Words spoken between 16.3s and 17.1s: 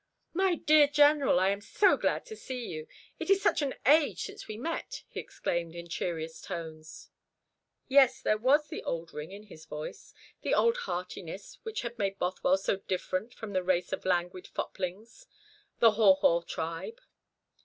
tribe.